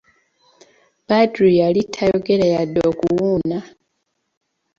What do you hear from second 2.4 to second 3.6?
wadde okuwuuna!